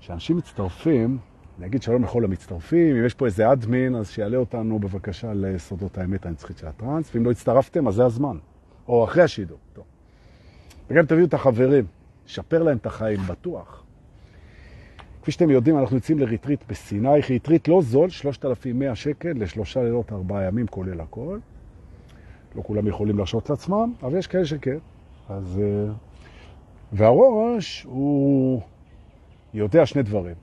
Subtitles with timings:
[0.00, 1.18] כשאנשים מצטרפים,
[1.58, 6.26] נגיד שלום לכל המצטרפים, אם יש פה איזה אדמין, אז שיעלה אותנו בבקשה לסודות האמת
[6.26, 8.36] הנצחית של הטראנס, ואם לא הצטרפתם, אז זה הזמן.
[8.88, 9.58] או אחרי השידור.
[9.72, 9.84] טוב.
[10.90, 11.84] וגם תביאו את החברים,
[12.26, 13.84] נשפר להם את החיים, בטוח.
[15.22, 20.44] כפי שאתם יודעים, אנחנו יוצאים לריטריט בסיני, ריטריט לא זול, 3,100 שקל לשלושה לילות, ארבעה
[20.44, 21.38] ימים, כולל הכל.
[22.56, 24.78] לא כולם יכולים להרשות לעצמם, אבל יש כאלה שכן.
[25.28, 25.60] אז...
[25.62, 25.92] אה,
[26.92, 28.62] והראש הוא
[29.54, 30.34] יודע שני דברים.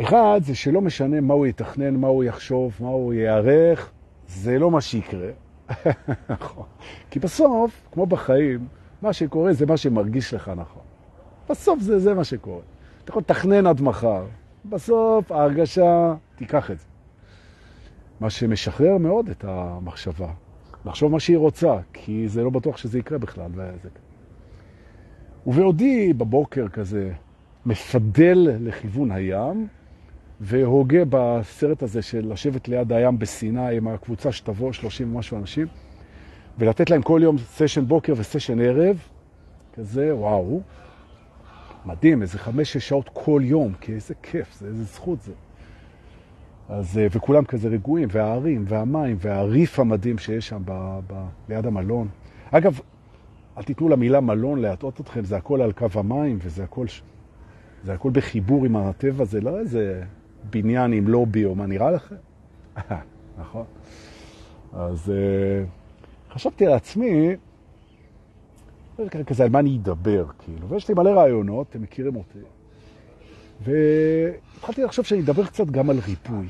[0.00, 3.90] אחד, זה שלא משנה מה הוא יתכנן, מה הוא יחשוב, מה הוא יערך,
[4.28, 5.30] זה לא מה שיקרה.
[6.28, 6.64] נכון.
[7.10, 8.66] כי בסוף, כמו בחיים,
[9.02, 10.82] מה שקורה זה מה שמרגיש לך נכון.
[11.50, 12.62] בסוף זה, זה מה שקורה.
[13.04, 14.24] אתה יכול לתכנן עד מחר.
[14.64, 16.86] בסוף ההרגשה, תיקח את זה.
[18.20, 20.32] מה שמשחרר מאוד את המחשבה.
[20.84, 23.50] לחשוב מה שהיא רוצה, כי זה לא בטוח שזה יקרה בכלל.
[23.54, 23.88] וזה...
[25.46, 27.12] ובעודי בבוקר כזה
[27.66, 29.66] מפדל לכיוון הים,
[30.40, 35.66] והוגה בסרט הזה של לשבת ליד הים בסיני עם הקבוצה שתבוא, 30 ומשהו אנשים,
[36.58, 38.98] ולתת להם כל יום סשן בוקר וסשן ערב,
[39.74, 40.60] כזה, וואו,
[41.86, 45.32] מדהים, איזה חמש-שש שעות כל יום, כי איזה כיף זה, איזה זכות זה.
[46.68, 52.08] אז, אה, וכולם כזה רגועים, והערים, והמים, והריף המדהים שיש שם ב, ב, ליד המלון.
[52.50, 52.80] אגב,
[53.58, 56.86] אל תיתנו למילה מלון להטעות אתכם, זה הכל על קו המים, וזה הכל,
[57.84, 60.02] זה הכל בחיבור עם הטבע, זה לא איזה
[60.50, 62.16] בניין עם לובי או מה נראה לכם?
[63.40, 63.64] נכון.
[64.72, 67.36] אז uh, חשבתי על עצמי,
[69.26, 72.38] כזה על מה אני אדבר, כאילו, ויש לי מלא רעיונות, אתם מכירים אותי.
[73.60, 76.46] והתחלתי לחשוב שאני אדבר קצת גם על ריפוי.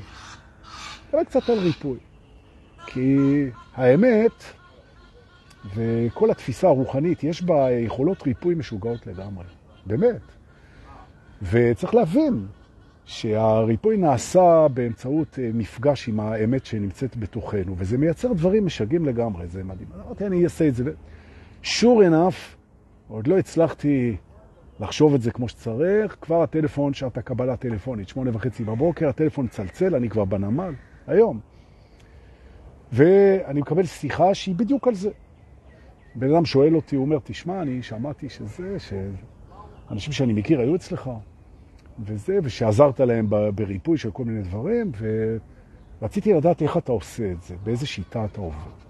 [1.09, 1.97] אדבר קצת על ריפוי.
[2.85, 3.17] כי
[3.73, 4.43] האמת,
[5.75, 9.45] וכל התפיסה הרוחנית, יש בה יכולות ריפוי משוגעות לגמרי.
[9.85, 10.21] באמת.
[11.41, 12.45] וצריך להבין
[13.05, 19.63] שהריפוי נעשה באמצעות אה, מפגש עם האמת שנמצאת בתוכנו, וזה מייצר דברים משגעים לגמרי, זה
[19.63, 19.87] מדהים.
[20.05, 20.91] אמרתי, אני אעשה את זה.
[21.63, 22.55] sure enough,
[23.07, 24.15] עוד לא הצלחתי
[24.79, 29.95] לחשוב את זה כמו שצריך, כבר הטלפון, שעת הקבלה טלפונית, שמונה וחצי בבוקר, הטלפון צלצל,
[29.95, 30.73] אני כבר בנמל,
[31.07, 31.39] היום.
[32.91, 35.09] ואני מקבל שיחה שהיא בדיוק על זה.
[36.15, 41.09] בן אדם שואל אותי, הוא אומר, תשמע, אני שמעתי שזה, שאנשים שאני מכיר היו אצלך,
[41.99, 44.91] וזה, ושעזרת להם בריפוי של כל מיני דברים,
[46.01, 48.87] ורציתי לדעת איך אתה עושה את זה, באיזה שיטה אתה עובד.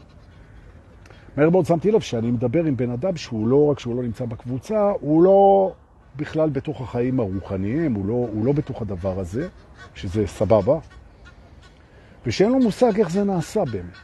[1.37, 4.25] מהר מאוד שמתי לב שאני מדבר עם בן אדם שהוא לא רק שהוא לא נמצא
[4.25, 5.71] בקבוצה, הוא לא
[6.15, 9.47] בכלל בתוך החיים הרוחניים, הוא לא, הוא לא בתוך הדבר הזה,
[9.95, 10.79] שזה סבבה,
[12.25, 13.97] ושאין לו מושג איך זה נעשה באמת.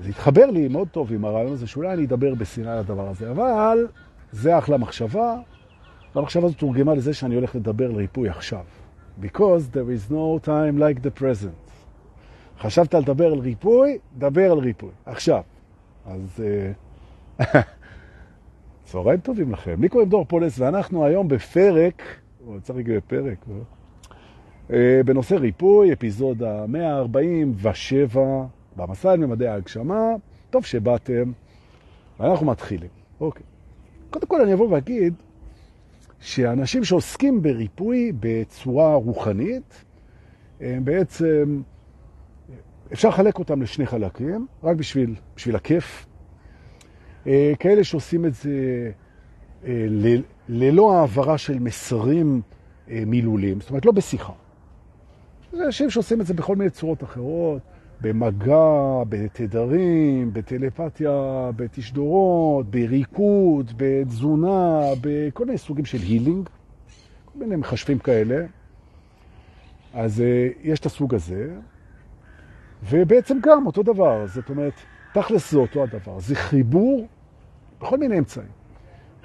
[0.00, 3.30] זה התחבר לי מאוד טוב עם הרעיון הזה, שאולי אני אדבר בסיני על הדבר הזה,
[3.30, 3.86] אבל
[4.32, 5.36] זה אחלה מחשבה,
[6.14, 8.64] והמחשבה הזאת תורגמה לזה שאני הולך לדבר על ריפוי עכשיו.
[9.22, 11.72] Because there is no time like the present.
[12.58, 13.98] חשבת לדבר על ריפוי?
[14.18, 14.90] דבר על ריפוי.
[15.06, 15.42] עכשיו.
[16.06, 17.60] אז אה,
[18.84, 19.82] צהריים טובים לכם.
[19.82, 22.02] לי קוראים דור פולס, ואנחנו היום בפרק,
[22.46, 23.54] או צריך להגיד בפרק, לא?
[24.72, 28.22] אה, בנושא ריפוי, אפיזודה 147,
[28.76, 30.14] במסע אל ממדי ההגשמה.
[30.50, 31.32] טוב שבאתם,
[32.20, 32.90] ואנחנו מתחילים.
[33.20, 33.42] אוקיי.
[34.10, 35.14] קודם כל אני אבוא ואגיד
[36.22, 39.84] שאנשים שעוסקים בריפוי בצורה רוחנית,
[40.60, 41.62] הם בעצם,
[42.92, 46.06] אפשר לחלק אותם לשני חלקים, רק בשביל, בשביל הכיף.
[47.26, 48.90] אה, כאלה שעושים את זה
[49.64, 49.86] אה,
[50.48, 52.42] ללא העברה של מסרים
[52.90, 54.32] אה, מילולים, זאת אומרת, לא בשיחה.
[55.52, 57.62] זה אנשים שעושים את זה בכל מיני צורות אחרות,
[58.02, 66.48] במגע, בתדרים, בטלפתיה, בתשדורות, בריקוד, בתזונה, בכל מיני סוגים של הילינג,
[67.24, 68.46] כל מיני מחשבים כאלה.
[69.94, 71.54] אז uh, יש את הסוג הזה,
[72.90, 74.72] ובעצם גם אותו דבר, זאת אומרת,
[75.14, 77.06] תכלס זה אותו הדבר, זה חיבור
[77.80, 78.48] בכל מיני אמצעים.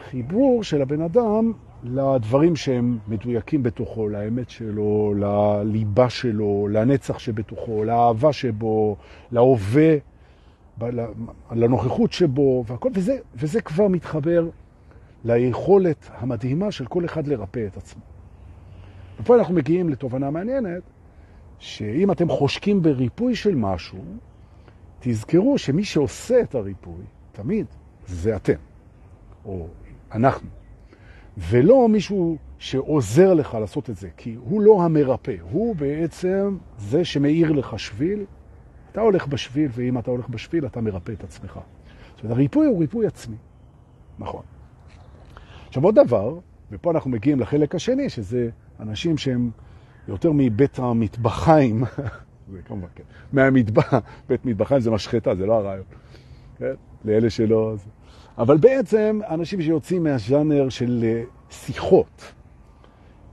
[0.09, 8.33] חיבור של הבן אדם לדברים שהם מדויקים בתוכו, לאמת שלו, לליבה שלו, לנצח שבתוכו, לאהבה
[8.33, 8.97] שבו,
[9.31, 9.95] להווה,
[11.51, 14.49] לנוכחות שבו, והכל, וזה, וזה כבר מתחבר
[15.25, 18.01] ליכולת המדהימה של כל אחד לרפא את עצמו.
[19.19, 20.83] ופה אנחנו מגיעים לתובנה מעניינת,
[21.59, 23.99] שאם אתם חושקים בריפוי של משהו,
[24.99, 27.65] תזכרו שמי שעושה את הריפוי, תמיד,
[28.07, 28.53] זה אתם,
[29.45, 29.67] או
[30.11, 30.56] אנחנו.
[31.37, 37.51] ולא מישהו שעוזר לך לעשות את זה, כי הוא לא המרפא, הוא בעצם זה שמאיר
[37.51, 38.25] לך שביל.
[38.91, 41.59] אתה הולך בשביל, ואם אתה הולך בשביל, אתה מרפא את עצמך.
[42.15, 43.35] זאת אומרת, הריפוי הוא ריפוי עצמי.
[44.19, 44.41] נכון.
[45.67, 46.39] עכשיו עוד דבר,
[46.71, 48.49] ופה אנחנו מגיעים לחלק השני, שזה
[48.79, 49.51] אנשים שהם
[50.07, 51.83] יותר מבית המטבחיים,
[52.51, 53.93] זה כמובן, כן, מהמטבח,
[54.29, 55.85] בית מטבחיים זה משחטה, זה לא הרעיון,
[56.57, 56.73] כן,
[57.05, 57.75] לאלה שלא...
[58.37, 62.33] אבל בעצם אנשים שיוצאים מהז'אנר של אה, שיחות,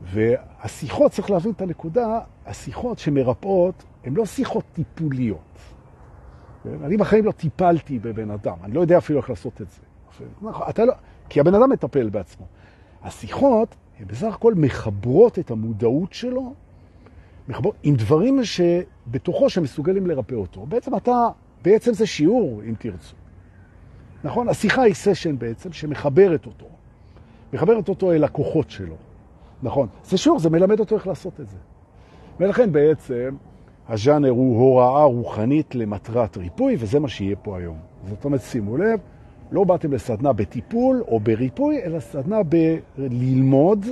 [0.03, 5.59] והשיחות, צריך להבין את הנקודה, השיחות שמרפאות הן לא שיחות טיפוליות.
[6.65, 6.85] כן?
[6.85, 9.81] אני בחיים לא טיפלתי בבן אדם, אני לא יודע אפילו איך לעשות את זה.
[10.43, 10.93] נכון, אתה לא,
[11.29, 12.47] כי הבן אדם מטפל בעצמו.
[13.03, 16.55] השיחות הן בסך הכל מחברות את המודעות שלו
[17.49, 20.67] מחברות, עם דברים שבתוכו שמסוגלים לרפא אותו.
[20.67, 21.29] בעצם אתה,
[21.63, 23.17] בעצם זה שיעור, אם תרצו.
[24.25, 24.49] נכון?
[24.49, 26.67] השיחה היא סשן בעצם שמחברת אותו.
[27.53, 28.95] מחברת אותו אל הכוחות שלו.
[29.63, 29.89] נכון.
[30.05, 31.57] זה שיעור, זה מלמד אותו איך לעשות את זה.
[32.41, 33.35] ולכן בעצם
[33.89, 37.77] הז'אנר הוא הוראה רוחנית למטרת ריפוי, וזה מה שיהיה פה היום.
[38.09, 39.01] זאת אומרת, שימו לב,
[39.53, 43.87] לא באתם לסדנה בטיפול או בריפוי, אלא סדנה בללמוד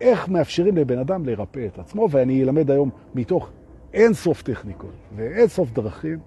[0.00, 3.50] איך מאפשרים לבן אדם לרפא את עצמו, ואני אלמד היום מתוך
[3.94, 6.18] אין סוף טכניקות ואין סוף דרכים.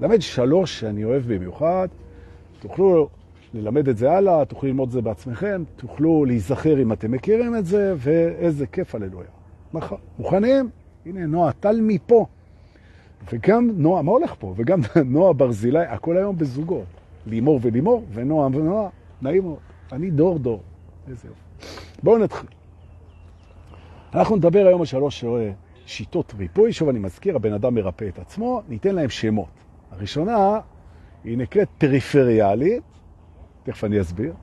[0.00, 1.88] למד שלוש שאני אוהב במיוחד,
[2.62, 3.08] תוכלו
[3.54, 7.66] ללמד את זה הלאה, תוכלו ללמוד את זה בעצמכם, תוכלו להיזכר אם אתם מכירים את
[7.66, 9.28] זה, ואיזה כיף הללויה.
[9.74, 10.70] נכון, מוכנים?
[11.06, 12.26] הנה, נועה טל מפה.
[13.32, 14.54] וגם נועה, מה הולך פה?
[14.56, 16.84] וגם נועה ברזילי, הכל היום בזוגות.
[17.26, 18.88] לימור ולימור, ונועה ונועה,
[19.22, 19.58] נעים מאוד.
[19.92, 20.60] אני דור דור.
[21.08, 21.40] איזה יופי.
[22.02, 22.48] בואו נתחיל.
[24.14, 25.24] אנחנו נדבר היום על שלוש
[25.86, 26.72] שיטות ריפוי.
[26.72, 29.48] שוב אני מזכיר, הבן אדם מרפא את עצמו, ניתן להם שמות.
[29.90, 30.60] הראשונה
[31.24, 32.82] היא נקראת פריפריאלית,
[33.62, 34.34] תכף אני אסביר.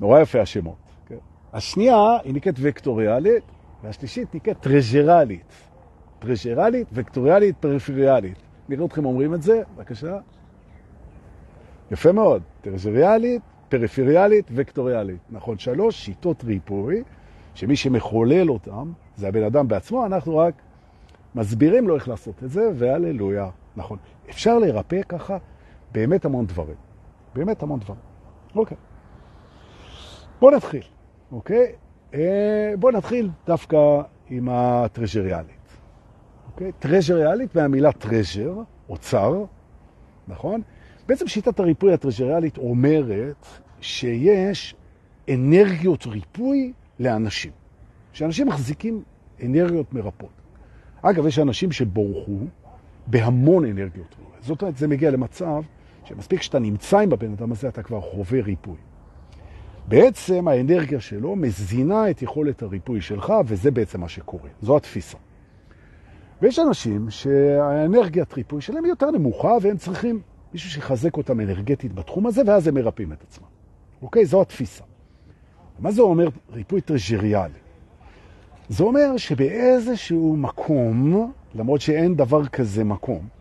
[0.00, 0.76] נורא יפה השמות.
[1.06, 1.16] כן?
[1.52, 3.44] השנייה היא נקראת וקטוריאלית,
[3.82, 5.52] והשלישית נקראת טרז'רלית.
[6.18, 8.36] טרז'רלית, וקטוריאלית, פריפריאלית.
[8.68, 10.18] נראה אתכם אומרים את זה, בבקשה.
[11.90, 12.42] יפה מאוד.
[12.60, 15.20] טרז'ריאלית, פריפריאלית, וקטוריאלית.
[15.30, 17.02] נכון, שלוש שיטות ריפוי,
[17.54, 20.54] שמי שמחולל אותם זה הבן אדם בעצמו, אנחנו רק
[21.34, 23.50] מסבירים לו איך לעשות את זה, והללויה.
[23.76, 23.98] נכון.
[24.30, 25.38] אפשר לרפא ככה
[25.92, 26.76] באמת המון דברים.
[27.34, 28.00] באמת המון דברים.
[28.54, 28.76] אוקיי.
[30.40, 30.82] בואו נתחיל,
[31.32, 31.72] אוקיי?
[32.14, 33.76] אה, בואו נתחיל דווקא
[34.30, 35.68] עם הטרז'ריאלית.
[36.52, 36.72] אוקיי?
[36.78, 38.54] טרז'ריאלית מהמילה טרז'ר,
[38.88, 39.44] אוצר,
[40.28, 40.62] נכון?
[41.06, 43.46] בעצם שיטת הריפוי הטרז'ריאלית אומרת
[43.80, 44.74] שיש
[45.28, 47.52] אנרגיות ריפוי לאנשים.
[48.12, 49.02] שאנשים מחזיקים
[49.44, 50.30] אנרגיות מרפאות.
[51.02, 52.38] אגב, יש אנשים שבורחו
[53.06, 54.16] בהמון אנרגיות.
[54.40, 55.62] זאת אומרת, זה מגיע למצב
[56.08, 58.76] שמספיק שאתה נמצא עם הבן אדם הזה, אתה כבר חווה ריפוי.
[59.88, 64.48] בעצם האנרגיה שלו מזינה את יכולת הריפוי שלך, וזה בעצם מה שקורה.
[64.62, 65.18] זו התפיסה.
[66.42, 70.20] ויש אנשים שהאנרגיית ריפוי שלהם היא יותר נמוכה, והם צריכים
[70.52, 73.46] מישהו שיחזק אותם אנרגטית בתחום הזה, ואז הם מרפאים את עצמם.
[74.02, 74.24] אוקיי?
[74.24, 74.84] זו התפיסה.
[75.78, 77.58] מה זה אומר ריפוי טרז'ריאלי?
[78.68, 83.37] זה אומר שבאיזשהו מקום, למרות שאין דבר כזה מקום,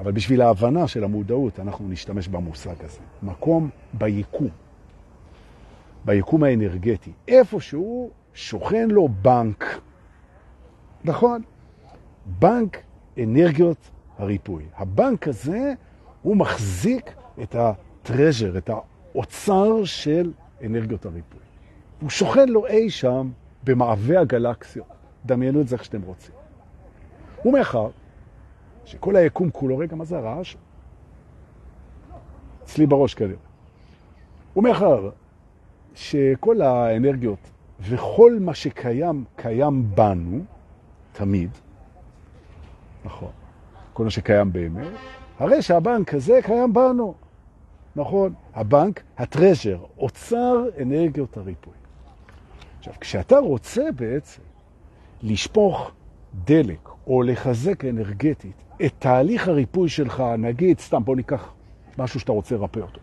[0.00, 3.00] אבל בשביל ההבנה של המודעות אנחנו נשתמש במושג הזה.
[3.22, 4.48] מקום ביקום,
[6.04, 7.12] ביקום האנרגטי.
[7.28, 9.80] איפשהו שוכן לו בנק,
[11.04, 11.42] נכון?
[12.26, 12.82] בנק
[13.18, 14.64] אנרגיות הריפוי.
[14.76, 15.72] הבנק הזה
[16.22, 17.12] הוא מחזיק
[17.42, 20.32] את הטרז'ר, את האוצר של
[20.64, 21.40] אנרגיות הריפוי.
[22.00, 23.30] הוא שוכן לו אי שם
[23.64, 24.86] במעווה הגלקסיות.
[25.26, 26.34] דמיינו את זה איך שאתם רוצים.
[27.44, 27.88] ומאחר
[28.90, 30.56] שכל היקום כולו, רגע, מה זה הרעש?
[32.62, 33.36] אצלי בראש כנראה.
[34.56, 35.10] ומאחר
[35.94, 40.38] שכל האנרגיות וכל מה שקיים, קיים בנו,
[41.12, 41.50] תמיד,
[43.04, 43.30] נכון,
[43.92, 44.86] כל מה שקיים באמת,
[45.38, 47.14] הרי שהבנק הזה קיים בנו.
[47.96, 51.74] נכון, הבנק, הטרז'ר, אוצר אנרגיות הריפוי.
[52.78, 54.42] עכשיו, כשאתה רוצה בעצם
[55.22, 55.90] לשפוך
[56.44, 61.52] דלק או לחזק אנרגטית את תהליך הריפוי שלך, נגיד, סתם בוא ניקח
[61.98, 63.00] משהו שאתה רוצה לרפא אותו.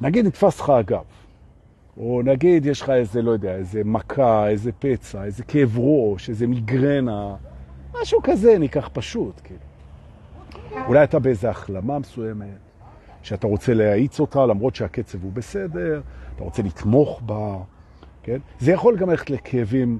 [0.00, 1.04] נגיד נתפס לך הגב,
[1.96, 6.46] או נגיד יש לך איזה, לא יודע, איזה מכה, איזה פצע, איזה כאב ראש, איזה
[6.46, 7.34] מיגרנה,
[8.02, 9.60] משהו כזה, ניקח פשוט, כאילו.
[10.86, 12.46] אולי אתה באיזה החלמה מסוימת,
[13.22, 16.00] שאתה רוצה להאיץ אותה למרות שהקצב הוא בסדר,
[16.36, 17.56] אתה רוצה לתמוך בה,
[18.22, 18.38] כן?
[18.58, 19.98] זה יכול גם ללכת לכאבים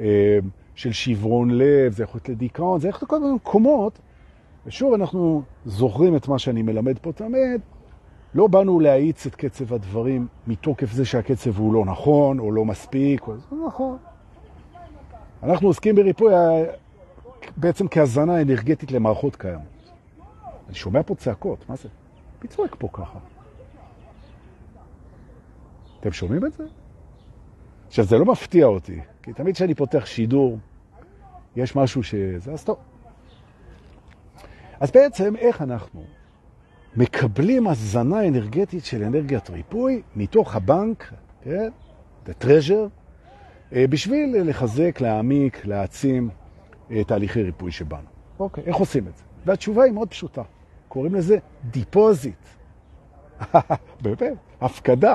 [0.00, 0.38] אה,
[0.74, 3.98] של שברון לב, זה יכול להיות לדיכאון, זה יכול להיות לכל מיני מקומות.
[4.66, 7.60] ושוב, אנחנו זוכרים את מה שאני מלמד פה תמיד,
[8.34, 13.28] לא באנו להאיץ את קצב הדברים מתוקף זה שהקצב הוא לא נכון או לא מספיק,
[13.28, 13.36] או...
[13.36, 13.96] זה נכון.
[15.42, 16.32] אנחנו עוסקים בריפוי
[17.56, 19.92] בעצם כהזנה אנרגטית למערכות קיימות.
[20.66, 21.88] אני שומע פה צעקות, מה זה?
[22.42, 23.18] מי צועק פה ככה?
[26.00, 26.64] אתם שומעים את זה?
[27.86, 30.58] עכשיו, זה לא מפתיע אותי, כי תמיד כשאני פותח שידור,
[31.56, 32.76] יש משהו שזה, אז טוב.
[34.80, 36.04] אז בעצם, איך אנחנו
[36.96, 41.12] מקבלים הזנה אנרגטית של אנרגיית ריפוי מתוך הבנק,
[41.44, 41.68] כן,
[42.26, 42.88] the treasure,
[43.72, 46.30] אה, בשביל לחזק, להעמיק, להעצים
[47.06, 48.08] תהליכי ריפוי שבנו.
[48.38, 49.22] אוקיי, איך עושים את זה?
[49.46, 50.42] והתשובה היא מאוד פשוטה.
[50.88, 51.38] קוראים לזה
[51.70, 52.44] דיפוזיט.
[54.02, 54.22] באמת,
[54.60, 55.14] הפקדה.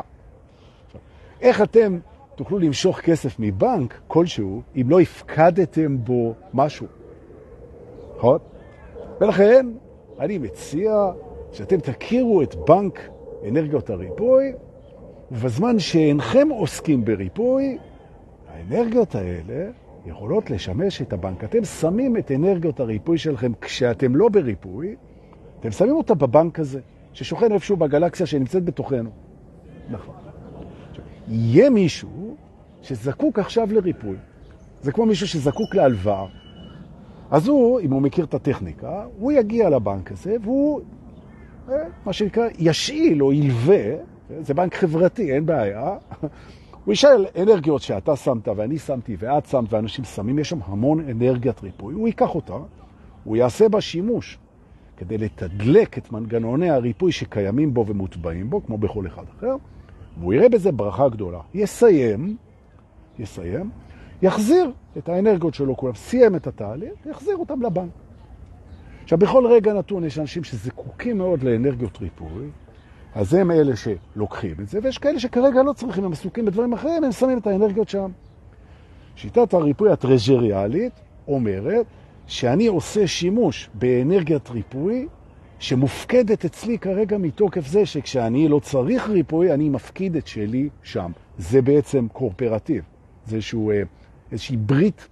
[1.42, 2.00] איך אתם
[2.36, 6.88] תוכלו למשוך כסף מבנק כלשהו אם לא הפקדתם בו משהו?
[8.18, 8.40] נכון?
[9.22, 9.68] ולכן
[10.20, 11.12] אני מציע
[11.52, 13.10] שאתם תכירו את בנק
[13.48, 14.54] אנרגיות הריפוי,
[15.32, 17.78] ובזמן שאינכם עוסקים בריפוי,
[18.48, 19.72] האנרגיות האלה
[20.06, 21.44] יכולות לשמש את הבנק.
[21.44, 24.96] אתם שמים את אנרגיות הריפוי שלכם כשאתם לא בריפוי,
[25.60, 26.80] אתם שמים אותה בבנק הזה,
[27.14, 29.10] ששוכן איפשהו בגלקסיה שנמצאת בתוכנו.
[29.90, 30.16] נכון.
[31.28, 32.36] יהיה מישהו
[32.82, 34.16] שזקוק עכשיו לריפוי.
[34.82, 36.26] זה כמו מישהו שזקוק להלוואה.
[37.32, 40.82] אז הוא, אם הוא מכיר את הטכניקה, הוא יגיע לבנק הזה והוא,
[41.70, 43.86] אה, מה שנקרא, ישאיל או ילווה,
[44.40, 45.98] זה בנק חברתי, אין בעיה,
[46.86, 51.64] הוא ישאל אנרגיות שאתה שמת ואני שמתי ואת שמת ואנשים שמים, יש שם המון אנרגיית
[51.64, 52.58] ריפוי, הוא ייקח אותה,
[53.24, 54.38] הוא יעשה בה שימוש
[54.98, 59.56] כדי לתדלק את מנגנוני הריפוי שקיימים בו ומוטבעים בו, כמו בכל אחד אחר,
[60.20, 61.40] והוא יראה בזה ברכה גדולה.
[61.54, 62.38] יסיים,
[63.20, 63.70] יסיים,
[64.22, 67.92] יחזיר את האנרגיות שלו כולם, סיים את התהליך, יחזיר אותם לבנק.
[69.04, 72.50] עכשיו, בכל רגע נתון יש אנשים שזקוקים מאוד לאנרגיות ריפוי,
[73.16, 77.04] אז הם אלה שלוקחים את זה, ויש כאלה שכרגע לא צריכים, הם עסוקים בדברים אחרים,
[77.04, 78.12] הם שמים את האנרגיות שם.
[79.16, 80.94] שיטת הריפוי הטרז'ריאלית
[81.28, 81.86] אומרת
[82.28, 85.08] שאני עושה שימוש באנרגיית ריפוי
[85.60, 91.12] שמופקדת אצלי כרגע מתוקף זה שכשאני לא צריך ריפוי, אני מפקיד את שלי שם.
[91.38, 92.84] זה בעצם קורפרטיב.
[93.26, 93.82] זה איזשהו, אה,
[94.32, 95.08] איזושהי ברית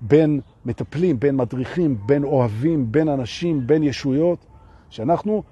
[0.00, 4.46] בין מטפלים, בין מדריכים, בין אוהבים, בין אנשים, בין ישויות,
[4.90, 5.42] שאנחנו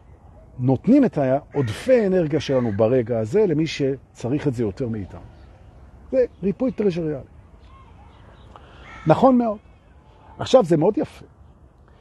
[0.58, 5.20] נותנים את העודפי אנרגיה שלנו ברגע הזה למי שצריך את זה יותר מאיתנו.
[6.12, 7.24] זה ריפוי טרז'ריאלי.
[9.06, 9.58] נכון מאוד.
[10.38, 11.24] עכשיו, זה מאוד יפה,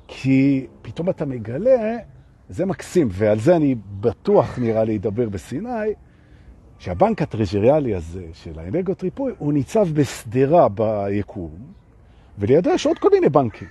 [0.07, 1.97] כי פתאום אתה מגלה,
[2.49, 5.93] זה מקסים, ועל זה אני בטוח נראה לי אדבר בסיני,
[6.79, 11.51] שהבנק הטרז'ריאלי הזה של האנרגיות ריפוי, הוא ניצב בסדרה ביקום,
[12.37, 13.67] ולידו יש עוד כל מיני בנקים,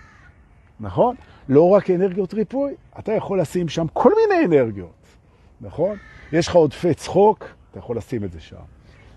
[0.81, 1.17] נכון?
[1.49, 5.07] לא רק אנרגיות ריפוי, אתה יכול לשים שם כל מיני אנרגיות,
[5.61, 5.97] נכון?
[6.33, 8.57] יש לך עודפי צחוק, אתה יכול לשים את זה שם,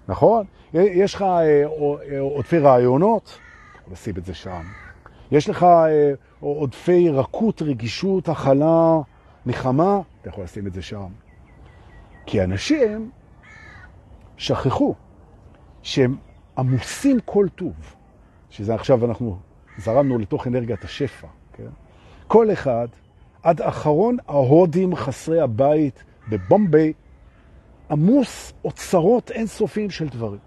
[0.08, 0.46] נכון?
[0.74, 1.64] יש לך אה,
[2.12, 3.24] אה, עודפי רעיונות,
[3.72, 4.62] אתה יכול לשים את זה שם.
[5.32, 8.98] יש לך אה, עודפי רכות, רגישות, הכלה,
[9.46, 11.08] נחמה, אתה יכול לשים את זה שם.
[12.26, 13.10] כי אנשים
[14.40, 14.96] שכחו
[15.82, 16.16] שהם
[16.58, 17.74] עמוסים כל טוב,
[18.50, 19.38] שזה עכשיו אנחנו
[19.78, 21.68] זרמנו לתוך אנרגיית השפע, כן?
[22.28, 22.88] כל אחד,
[23.44, 26.94] עד אחרון ההודים חסרי הבית בבומביי,
[27.92, 30.40] עמוס אוצרות אינסופיים של דברים.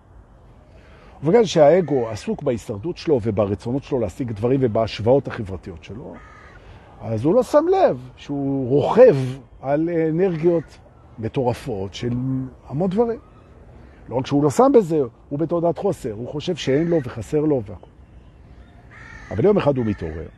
[1.23, 6.15] ובגלל שהאגו עסוק בהישרדות שלו וברצונות שלו להשיג דברים ובהשוואות החברתיות שלו,
[7.01, 9.17] אז הוא לא שם לב שהוא רוכב
[9.61, 10.79] על אנרגיות
[11.19, 12.13] מטורפות של
[12.69, 13.32] המון דברים.
[14.09, 17.63] לא רק שהוא לא שם בזה, הוא בתודעת חוסר, הוא חושב שאין לו וחסר לו
[17.67, 17.87] והכל.
[19.31, 20.29] אבל יום אחד הוא מתעורר,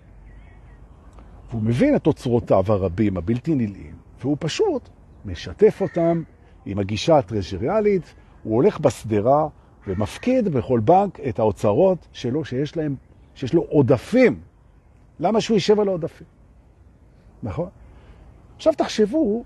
[1.50, 4.88] והוא מבין את אוצרותיו הרבים, הבלתי נלאים, והוא פשוט
[5.24, 6.22] משתף אותם
[6.66, 9.48] עם הגישה הטרז'ריאלית, הוא הולך בסדרה
[9.86, 12.96] ומפקיד בכל בנק את האוצרות שלו שיש להם,
[13.34, 14.40] שיש לו עודפים.
[15.20, 16.26] למה שהוא יישב על העודפים?
[17.42, 17.68] נכון?
[18.56, 19.44] עכשיו תחשבו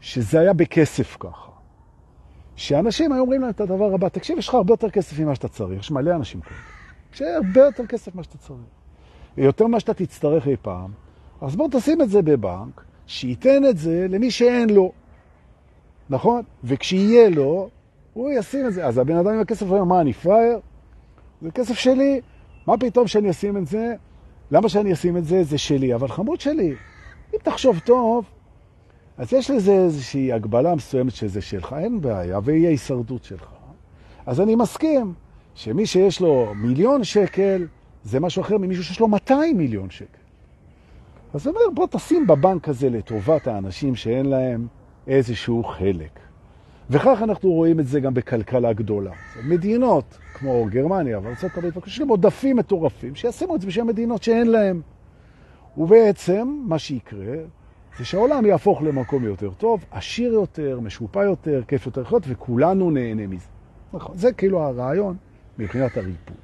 [0.00, 1.47] שזה היה בכסף ככה.
[2.58, 5.48] שאנשים היו אומרים להם את הדבר הבא, תקשיב, יש לך הרבה יותר כסף ממה שאתה
[5.48, 6.60] צריך, יש מלא אנשים כאלה.
[7.14, 8.58] יש הרבה יותר כסף ממה שאתה צריך.
[9.36, 10.90] יותר ממה שאתה תצטרך אי פעם,
[11.40, 14.92] אז בוא תשים את זה בבנק, שייתן את זה למי שאין לו,
[16.10, 16.42] נכון?
[16.64, 17.68] וכשיהיה לו,
[18.12, 18.86] הוא ישים את זה.
[18.86, 20.60] אז הבן אדם עם הכסף אומר, מה, אני פראייר?
[21.42, 22.20] זה כסף שלי,
[22.66, 23.94] מה פתאום שאני אשים את זה?
[24.50, 25.44] למה שאני אשים את זה?
[25.44, 26.74] זה שלי, אבל חמוד שלי.
[27.34, 28.24] אם תחשוב טוב,
[29.18, 33.48] אז יש לזה איזושהי הגבלה מסוימת שזה שלך, אין בעיה, והיא ההישרדות שלך.
[34.26, 35.14] אז אני מסכים
[35.54, 37.66] שמי שיש לו מיליון שקל,
[38.04, 40.18] זה משהו אחר ממישהו שיש לו 200 מיליון שקל.
[41.34, 44.66] אז הוא אומר, בוא תשים בבנק הזה לטובת האנשים שאין להם
[45.06, 46.18] איזשהו חלק.
[46.90, 49.12] וכך אנחנו רואים את זה גם בכלכלה גדולה.
[49.44, 54.46] מדינות כמו גרמניה וארצות הברית, יש להם עודפים מטורפים, שישימו את זה בשביל המדינות שאין
[54.46, 54.80] להם.
[55.76, 57.36] ובעצם מה שיקרה
[57.98, 63.26] זה שהעולם יהפוך למקום יותר טוב, עשיר יותר, משופע יותר, כיף יותר לחיות, וכולנו נהנה
[63.26, 63.46] מזה.
[63.92, 65.16] נכון, זה כאילו הרעיון
[65.58, 66.36] מבחינת הריפוי.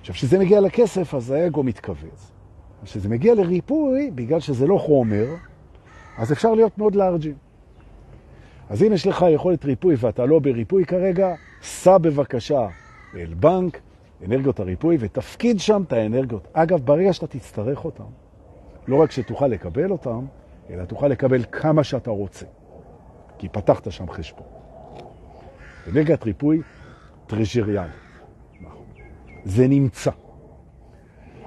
[0.00, 2.32] עכשיו, כשזה מגיע לכסף, אז האגו מתכווץ.
[2.84, 5.26] כשזה מגיע לריפוי, בגלל שזה לא חומר,
[6.18, 7.34] אז אפשר להיות מאוד לארג'ים.
[8.70, 12.66] אז אם יש לך יכולת ריפוי ואתה לא בריפוי כרגע, סע בבקשה
[13.14, 13.80] אל בנק,
[14.26, 16.48] אנרגיות הריפוי, ותפקיד שם את האנרגיות.
[16.52, 18.04] אגב, ברגע שאתה תצטרך אותם,
[18.88, 20.24] לא רק שתוכל לקבל אותם,
[20.70, 22.46] אלא תוכל לקבל כמה שאתה רוצה.
[23.38, 24.46] כי פתחת שם חשבון.
[25.88, 26.62] אנרגיית ריפוי
[27.26, 27.92] טרז'ריאלית.
[29.44, 30.10] זה נמצא.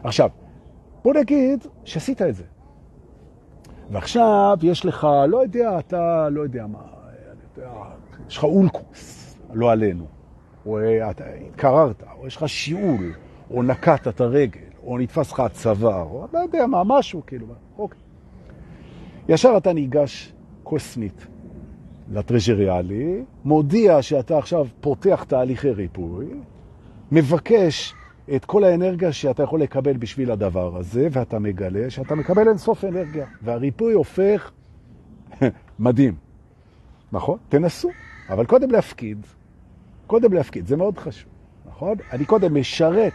[0.03, 0.29] עכשיו,
[1.03, 2.43] בוא נגיד שעשית את זה.
[3.89, 6.79] ועכשיו יש לך, לא יודע, אתה, לא יודע מה,
[8.27, 10.05] יש לך אולקוס, לא עלינו,
[10.65, 10.79] או
[11.12, 13.13] אתה התקררת, או יש לך שיעול,
[13.51, 18.04] או נקעת את הרגל, או נתפס לך הצוואר, או לא יודע מה, משהו, כאילו, אוקיי.
[19.29, 21.27] ישר אתה ניגש קוסמית
[22.12, 26.25] לטרז'ריאלי, מודיע שאתה עכשיו פותח תהליכי ריפוי,
[27.12, 27.94] מבקש
[28.36, 33.25] את כל האנרגיה שאתה יכול לקבל בשביל הדבר הזה, ואתה מגלה שאתה מקבל אינסוף אנרגיה,
[33.41, 34.51] והריפוי הופך
[35.79, 36.15] מדהים.
[37.12, 37.38] נכון?
[37.50, 37.89] תנסו,
[38.29, 39.25] אבל קודם להפקיד.
[40.08, 41.29] קודם להפקיד, זה מאוד חשוב,
[41.67, 41.98] נכון?
[42.12, 43.13] אני קודם משרת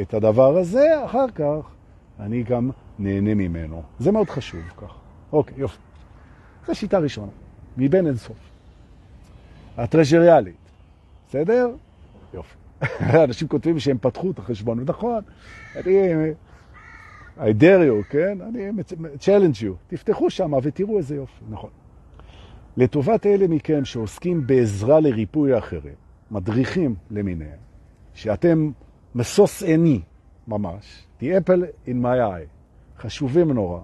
[0.00, 1.70] את הדבר הזה, אחר כך
[2.20, 3.82] אני גם נהנה ממנו.
[3.98, 4.94] זה מאוד חשוב כך.
[5.32, 5.78] אוקיי, יופי.
[6.66, 7.32] זו שיטה ראשונה,
[7.76, 8.36] מבין אינסוף.
[9.76, 10.54] הטרז'ריאלית,
[11.28, 11.70] בסדר?
[12.34, 12.54] יופי.
[13.24, 15.22] אנשים כותבים שהם פתחו את החשבון, נכון,
[15.76, 15.92] אני,
[17.38, 18.38] I dare you, כן?
[18.40, 18.70] אני
[19.20, 21.70] challenge you, תפתחו שם ותראו איזה יופי, נכון.
[22.76, 25.94] לטובת אלה מכם שעוסקים בעזרה לריפוי אחרים,
[26.30, 27.58] מדריכים למיניהם,
[28.14, 28.70] שאתם
[29.14, 30.00] מסוס עיני
[30.48, 32.48] ממש, the apple in my eye,
[32.98, 33.80] חשובים נורא.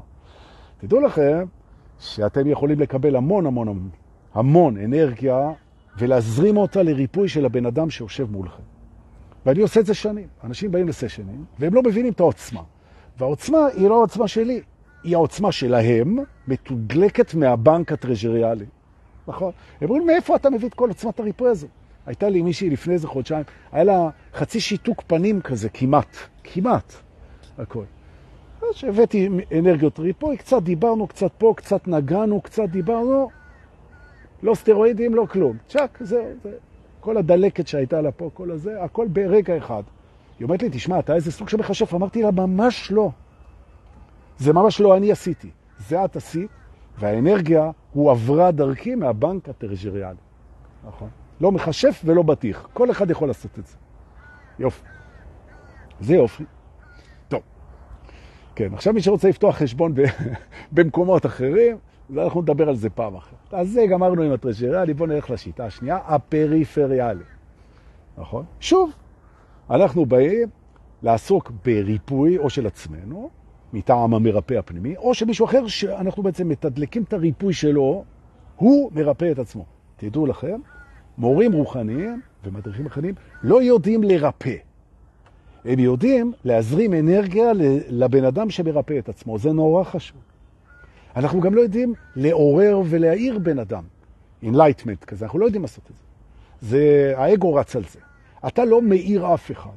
[0.87, 1.45] תדעו לכם
[1.99, 3.91] שאתם יכולים לקבל המון המון
[4.35, 5.51] המון אנרגיה
[5.99, 8.63] ולהזרים אותה לריפוי של הבן אדם שיושב מולכם.
[9.47, 10.29] ואני עושה את זה שנים.
[10.45, 12.63] אנשים באים לסשנים, והם לא מבינים את העוצמה.
[13.19, 14.61] והעוצמה היא לא העוצמה שלי,
[15.05, 18.67] היא העוצמה שלהם, מתודלקת מהבנק הטרז'ריאלי.
[19.29, 19.53] נכון?
[19.81, 21.67] הם אומרים, מאיפה אתה מביא את כל עוצמת הריפוי הזו?
[22.07, 26.93] הייתה לי מישהי לפני איזה חודשיים, היה לה חצי שיתוק פנים כזה, כמעט, כמעט,
[27.59, 27.85] הכל.
[28.75, 33.31] שהבאתי אנרגיות ריפוי, קצת דיברנו, קצת פה, קצת נגענו, קצת דיברנו,
[34.43, 35.57] לא סטרואידים, לא כלום.
[35.69, 36.53] צ'אק, זה, זה,
[37.01, 39.83] כל הדלקת שהייתה לה פה, כל הזה, הכל ברגע אחד.
[40.39, 41.95] היא אומרת לי, תשמע, אתה איזה סוג של מכשף?
[41.95, 43.11] אמרתי לה, ממש לא.
[44.39, 45.51] זה ממש לא אני עשיתי.
[45.79, 46.51] זה את עשית,
[46.99, 50.17] והאנרגיה הוא עברה דרכי מהבנק הטרז'ריאלי.
[50.87, 51.09] נכון.
[51.41, 52.69] לא מכשף ולא בטיח.
[52.73, 53.77] כל אחד יכול לעשות את זה.
[54.59, 54.85] יופי.
[56.01, 56.45] זה יופי.
[58.55, 59.95] כן, עכשיו מי שרוצה לפתוח חשבון
[60.73, 61.77] במקומות אחרים,
[62.17, 63.55] אנחנו נדבר על זה פעם אחרת.
[63.55, 67.25] אז זה גמרנו עם הטרז'ריאלי, בואו נלך לשיטה השנייה, הפריפריאלי.
[68.19, 68.45] נכון?
[68.61, 68.93] שוב,
[69.71, 70.49] אנחנו באים
[71.03, 73.31] לעסוק בריפוי או של עצמנו,
[73.73, 78.05] מטעם המרפא הפנימי, או שמישהו אחר שאנחנו בעצם מתדלקים את הריפוי שלו,
[78.57, 79.65] הוא מרפא את עצמו.
[79.97, 80.61] תדעו לכם,
[81.19, 84.55] מורים רוחניים ומדריכים אחרים לא יודעים לרפא.
[85.65, 87.53] הם יודעים להזרים אנרגיה
[87.89, 89.39] לבן אדם שמרפא את עצמו.
[89.39, 90.19] זה נורא חשוב.
[91.17, 93.83] אנחנו גם לא יודעים לעורר ולהעיר בן אדם.
[94.45, 96.05] Enlightenment כזה, אנחנו לא יודעים לעשות את זה.
[96.61, 98.01] זה, האגו רץ על זה.
[98.47, 99.71] אתה לא מאיר אף אחד.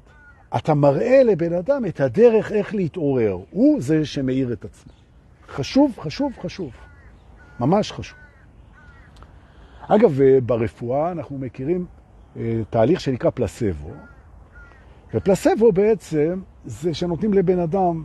[0.57, 3.37] אתה מראה לבן אדם את הדרך איך להתעורר.
[3.51, 4.93] הוא זה שמאיר את עצמו.
[5.47, 6.71] חשוב, חשוב, חשוב.
[7.59, 8.17] ממש חשוב.
[9.87, 11.85] אגב, ברפואה אנחנו מכירים
[12.37, 13.91] אה, תהליך שנקרא פלסבו,
[15.13, 18.03] ופלסבו בעצם זה שנותנים לבן אדם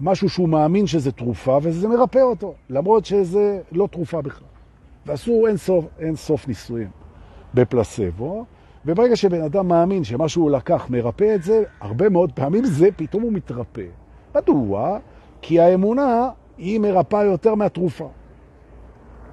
[0.00, 4.48] משהו שהוא מאמין שזה תרופה, וזה מרפא אותו, למרות שזה לא תרופה בכלל.
[5.06, 6.88] ועשו אין סוף, אין סוף ניסויים
[7.54, 8.44] בפלסבו,
[8.86, 13.22] וברגע שבן אדם מאמין שמשהו הוא לקח מרפא את זה, הרבה מאוד פעמים זה פתאום
[13.22, 13.86] הוא מתרפא.
[14.34, 14.98] מדוע?
[15.42, 16.28] כי האמונה
[16.58, 18.08] היא מרפאה יותר מהתרופה.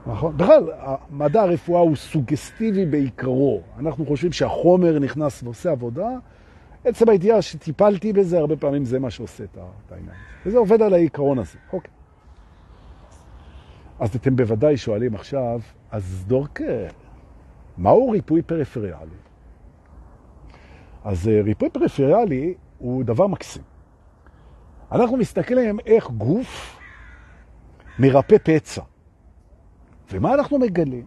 [0.07, 0.37] נכון?
[0.37, 0.63] בכלל,
[1.11, 3.61] מדע הרפואה הוא סוגסטיבי בעיקרו.
[3.79, 6.09] אנחנו חושבים שהחומר נכנס ועושה עבודה,
[6.85, 10.15] עצם הידיעה שטיפלתי בזה, הרבה פעמים זה מה שעושה את העניין.
[10.45, 11.57] וזה עובד על העיקרון הזה.
[11.73, 11.91] אוקיי.
[13.99, 15.59] אז אתם בוודאי שואלים עכשיו,
[15.91, 16.59] אז דורק,
[17.77, 19.21] מהו ריפוי פריפריאלי?
[21.03, 23.63] אז אה, ריפוי פריפריאלי הוא דבר מקסים.
[24.91, 26.79] אנחנו מסתכלים איך גוף
[27.99, 28.81] מרפא פצע.
[30.11, 31.05] ומה אנחנו מגלים?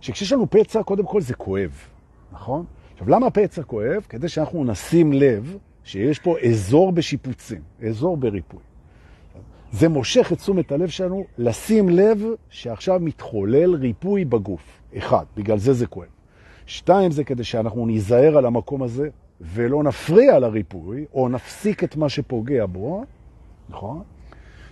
[0.00, 1.72] שכשיש לנו פצע, קודם כל זה כואב,
[2.32, 2.64] נכון?
[2.94, 4.06] עכשיו, למה פצע כואב?
[4.08, 8.60] כדי שאנחנו נשים לב שיש פה אזור בשיפוצים, אזור בריפוי.
[9.72, 14.80] זה מושך את תשומת הלב שלנו לשים לב שעכשיו מתחולל ריפוי בגוף.
[14.98, 16.08] אחד, בגלל זה זה כואב.
[16.66, 19.08] שתיים, זה כדי שאנחנו ניזהר על המקום הזה
[19.40, 23.04] ולא נפריע לריפוי, או נפסיק את מה שפוגע בו,
[23.68, 24.02] נכון?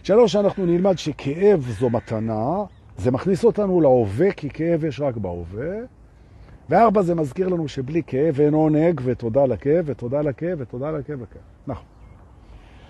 [0.03, 2.65] שלוש, אנחנו נלמד שכאב זו מתנה,
[2.97, 5.77] זה מכניס אותנו להווה, כי כאב יש רק בהווה.
[6.73, 11.43] וארבע, זה מזכיר לנו שבלי כאב אין עונג, ותודה לכאב, ותודה לכאב, ותודה לכאב, וכאב.
[11.67, 11.85] נכון.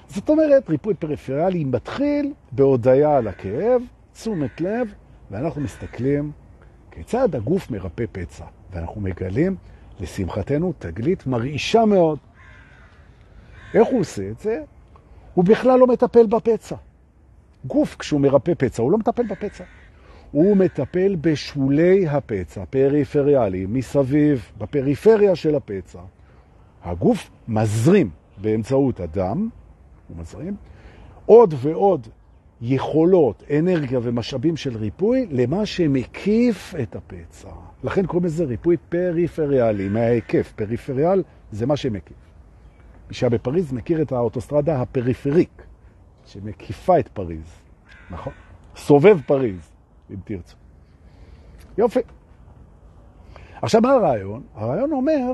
[0.09, 4.95] זאת אומרת, ריפוי פריפריאלי מתחיל בהודיה על הכאב, תשומת לב,
[5.31, 6.33] ואנחנו מסתכלים
[6.91, 8.45] כיצד הגוף מרפא פצע.
[8.73, 9.57] ואנחנו מגלים,
[10.01, 12.19] לשמחתנו, תגלית מרעישה מאוד.
[13.75, 14.63] איך הוא עושה את זה?
[15.35, 16.77] הוא בכלל לא מטפל בפצע.
[17.67, 19.65] גוף, כשהוא מרפא פצע, הוא לא מטפל בפצע.
[20.33, 26.01] הוא מטפל בשולי הפצע, פריפריאלי, מסביב, בפריפריה של הפצע.
[26.85, 29.49] הגוף מזרים באמצעות הדם,
[30.09, 30.57] הוא מזרים,
[31.27, 32.09] עוד ועוד
[32.61, 37.51] יכולות, אנרגיה ומשאבים של ריפוי למה שמקיף את הפצע.
[37.85, 40.53] לכן קוראים לזה ריפוי פריפריאלי, מההיקף.
[40.57, 42.17] פריפריאל זה מה שמקיף.
[43.09, 45.63] מי שהיה בפריז מכיר את האוטוסטרדה ה- périphérique,
[46.27, 47.61] שמקיפה את פריז,
[48.11, 48.33] נכון?
[48.77, 49.72] סובב פריז,
[50.13, 50.57] אם תרצו.
[51.79, 52.01] יופי.
[53.63, 54.43] עכשיו, מה הרעיון?
[54.55, 55.33] הרעיון אומר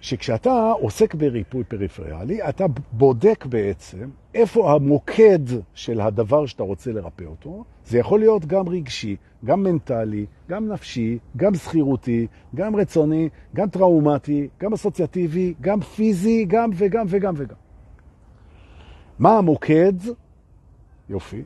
[0.00, 5.38] שכשאתה עוסק בריפוי פריפריאלי, אתה בודק בעצם איפה המוקד
[5.74, 7.64] של הדבר שאתה רוצה לרפא אותו.
[7.84, 14.48] זה יכול להיות גם רגשי, גם מנטלי, גם נפשי, גם סחירותי, גם רצוני, גם טראומטי,
[14.60, 17.56] גם אסוציאטיבי, גם פיזי, גם וגם וגם וגם.
[19.18, 19.92] מה המוקד?
[21.08, 21.42] יופי.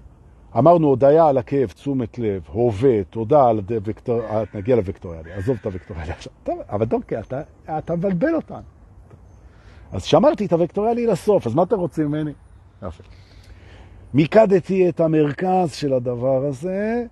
[0.58, 4.20] אמרנו הודיה על הכאב, תשומת לב, הווה, תודה על הווקטור...
[4.54, 6.32] נגיע לווקטוריאלי, עזוב את הווקטוריאלי עכשיו.
[6.44, 7.40] טוב, אבל דוקא, אתה,
[7.78, 8.62] אתה מבלבל אותנו.
[9.92, 12.32] אז שמרתי את הווקטוריאלי לסוף, אז מה אתם רוצים ממני?
[12.82, 13.02] יפה.
[14.14, 17.04] מיקדתי את המרכז של הדבר הזה,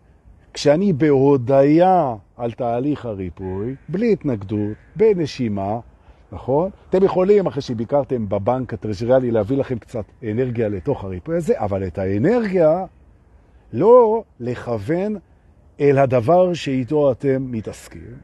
[0.52, 5.78] כשאני בהודיה על תהליך הריפוי, בלי התנגדות, בנשימה,
[6.32, 6.70] נכון?
[6.90, 11.98] אתם יכולים, אחרי שביקרתם בבנק הטרז'ריאלי, להביא לכם קצת אנרגיה לתוך הריפוי הזה, אבל את
[11.98, 12.84] האנרגיה
[13.74, 15.16] לא לכוון
[15.80, 18.16] אל הדבר שאיתו אתם מתעסקים,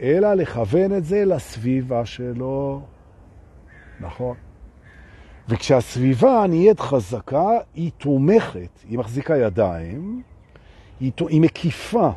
[0.00, 2.82] אלא לכוון את זה לסביבה שלו.
[4.00, 4.36] נכון.
[5.48, 10.22] וכשהסביבה נהיית חזקה, היא תומכת, היא מחזיקה ידיים,
[11.00, 12.10] היא, מקיפה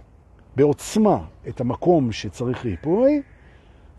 [0.55, 1.17] בעוצמה
[1.47, 3.21] את המקום שצריך ריפוי,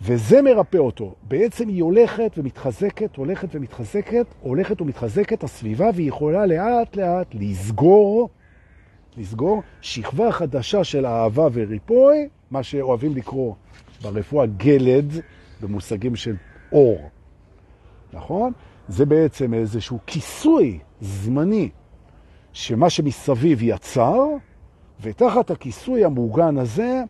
[0.03, 1.14] וזה מרפא אותו.
[1.23, 8.29] בעצם היא הולכת ומתחזקת, הולכת ומתחזקת, הולכת ומתחזקת הסביבה, והיא יכולה לאט לאט לסגור
[9.16, 13.55] לסגור שכבה חדשה של אהבה וריפוי, מה שאוהבים לקרוא
[14.03, 15.12] ברפואה גלד,
[15.61, 16.37] במושגים של
[16.72, 17.11] אור.
[18.12, 18.53] נכון?
[18.88, 21.68] זה בעצם איזשהו כיסוי זמני
[22.53, 24.20] שמה שמסביב יצר,
[25.00, 27.03] ותחת הכיסוי המוגן הזה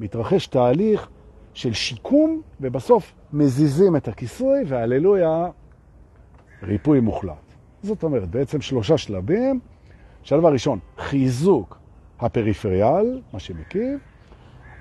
[0.00, 1.08] מתרחש תהליך
[1.54, 5.46] של שיקום, ובסוף מזיזים את הכיסוי, והללויה,
[6.62, 7.52] ריפוי מוחלט.
[7.82, 9.60] זאת אומרת, בעצם שלושה שלבים,
[10.22, 11.78] שלב הראשון, חיזוק
[12.20, 14.00] הפריפריאל, מה שמקיף.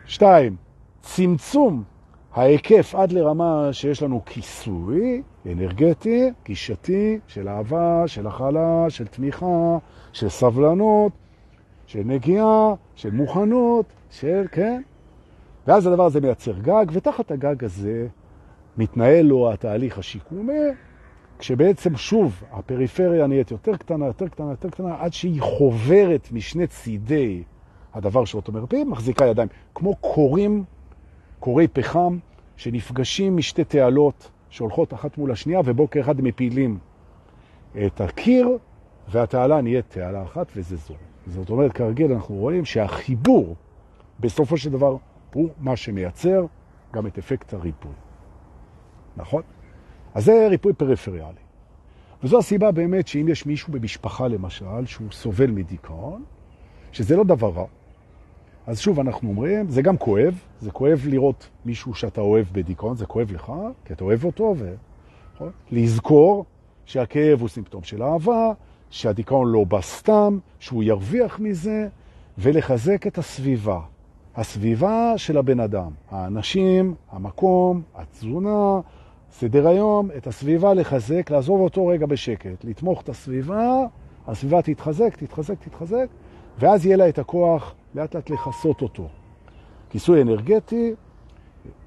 [0.06, 0.56] שתיים,
[1.02, 1.84] צמצום
[2.34, 9.78] ההיקף עד לרמה שיש לנו כיסוי אנרגטי, גישתי, של אהבה, של הכלה, של תמיכה,
[10.14, 11.12] של סבלנות,
[11.88, 14.82] של נגיעה, של מוכנות, של, כן?
[15.68, 18.08] ואז הדבר הזה מייצר גג, ותחת הגג הזה
[18.78, 20.54] מתנהל לו התהליך השיקומי,
[21.42, 27.44] כשבעצם שוב הפריפריה נהיית יותר קטנה, יותר קטנה, יותר קטנה, עד שהיא חוברת משני צידי
[27.94, 29.48] הדבר שאותו מרפאים, מחזיקה ידיים.
[29.76, 30.64] כמו קורים,
[31.40, 32.18] קורי פחם,
[32.58, 36.78] שנפגשים משתי תעלות שהולכות אחת מול השנייה, ובוקר אחד מפילים
[37.86, 38.58] את הקיר,
[39.08, 40.94] והתעלה נהיית תעלה אחת, וזה זו.
[41.28, 43.56] זאת אומרת, כרגיל אנחנו רואים שהחיבור,
[44.20, 44.96] בסופו של דבר,
[45.34, 46.46] הוא מה שמייצר
[46.94, 47.92] גם את אפקט הריפוי.
[49.18, 49.42] נכון?
[50.13, 51.41] אז זה ריפוי פריפריאלי.
[52.24, 56.24] וזו הסיבה באמת שאם יש מישהו במשפחה למשל, שהוא סובל מדיכאון,
[56.91, 57.65] שזה לא דבר רע.
[58.67, 63.06] אז שוב אנחנו אומרים, זה גם כואב, זה כואב לראות מישהו שאתה אוהב בדיכאון, זה
[63.06, 63.52] כואב לך,
[63.86, 64.74] כי אתה אוהב אותו, ו...
[65.36, 65.52] נכון?
[66.86, 68.52] שהכאב הוא סימפטום של אהבה,
[68.89, 71.88] שהדיכאון לא בא סתם, שהוא ירוויח מזה,
[72.38, 73.80] ולחזק את הסביבה.
[74.36, 78.80] הסביבה של הבן אדם, האנשים, המקום, התזונה,
[79.32, 83.86] סדר היום, את הסביבה לחזק, לעזוב אותו רגע בשקט, לתמוך את הסביבה,
[84.28, 86.08] הסביבה תתחזק, תתחזק, תתחזק,
[86.60, 89.10] ואז יהיה לה את הכוח לאט לאט לחסות אותו.
[89.89, 90.94] כיסוי אנרגטי,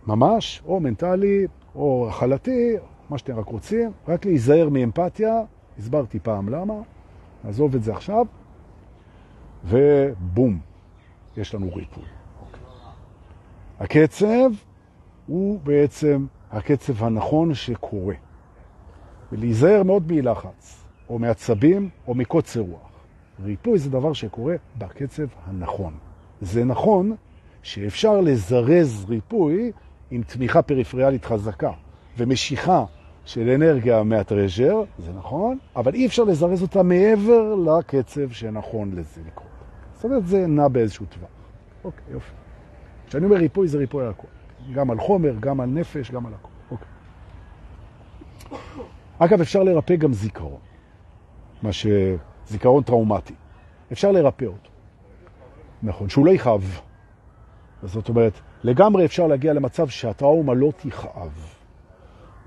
[0.07, 2.77] ממש, או מנטלי, או החלתי,
[3.11, 5.41] מה שאתם רק רוצים, רק להיזהר מאמפתיה,
[5.79, 6.75] הסברתי פעם למה,
[7.45, 8.27] נעזוב את זה עכשיו,
[9.65, 10.59] ובום,
[11.37, 12.05] יש לנו ריפוי.
[12.41, 12.61] אוקיי.
[13.81, 14.51] הקצב
[15.27, 18.15] הוא בעצם הקצב הנכון שקורה.
[19.33, 22.91] ולהיזהר מאוד מלחץ, או מעצבים, או מקוצר רוח.
[23.45, 25.95] ריפוי זה דבר שקורה בקצב הנכון.
[26.41, 27.17] זה נכון
[27.63, 29.73] שאפשר לזרז ריפוי
[30.11, 31.71] עם תמיכה פריפריאלית חזקה
[32.19, 32.85] ומשיכה
[33.25, 39.49] של אנרגיה מהטרז'ר, זה נכון, אבל אי אפשר לזרז אותה מעבר לקצב שנכון לזה לקרות.
[39.95, 41.29] זאת אומרת, זה נע באיזשהו טווח.
[41.85, 42.33] אוקיי, יופי.
[43.07, 44.27] כשאני אומר ריפוי, זה ריפוי על הכל.
[44.73, 46.49] גם על חומר, גם על נפש, גם על הכל.
[46.71, 46.89] אוקיי.
[49.19, 50.61] אגב, אפשר לרפא גם זיכרון,
[51.63, 53.35] מה שזיכרון טראומטי.
[53.93, 54.71] אפשר לרפא אותו.
[55.83, 56.81] נכון, שהוא לא יכאב.
[57.83, 58.33] זאת אומרת,
[58.65, 61.55] לגמרי אפשר להגיע למצב שהטראומה לא תכאב.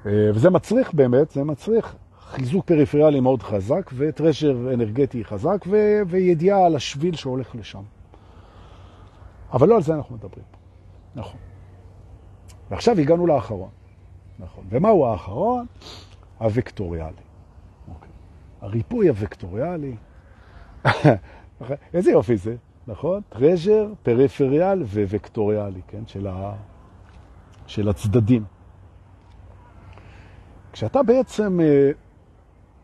[0.05, 6.65] אה, וזה מצריך באמת, זה מצריך חיזוק פריפריאלי מאוד חזק וטרשר אנרגטי חזק ו- וידיעה
[6.65, 7.83] על השביל שהולך לשם.
[9.53, 10.45] אבל לא על זה אנחנו מדברים.
[11.15, 11.39] נכון.
[12.71, 13.69] ועכשיו הגענו לאחרון.
[14.39, 14.65] נכון.
[14.69, 15.65] ומהו האחרון?
[16.37, 17.11] הוקטוריאלי.
[17.87, 18.09] אוקיי.
[18.61, 19.95] הריפוי הוקטוריאלי.
[21.93, 22.55] איזה יופי זה,
[22.87, 23.21] נכון?
[23.29, 26.07] טרז'ר, פריפריאל ווקטוריאלי, כן?
[26.07, 26.53] של, ה...
[27.67, 28.43] של הצדדים.
[30.71, 31.91] כשאתה בעצם אה,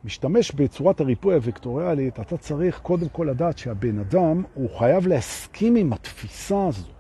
[0.04, 5.94] משתמש בצורת הריפוי הוקטוריאלית, אתה צריך קודם כל לדעת שהבן אדם, הוא חייב להסכים עם
[5.94, 6.93] התפיסה הזאת.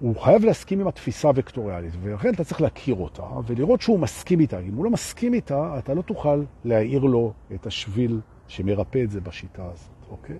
[0.00, 4.60] הוא חייב להסכים עם התפיסה הוקטוריאלית, ולכן אתה צריך להכיר אותה ולראות שהוא מסכים איתה.
[4.60, 9.20] אם הוא לא מסכים איתה, אתה לא תוכל להעיר לו את השביל שמרפא את זה
[9.20, 10.36] בשיטה הזאת, אוקיי?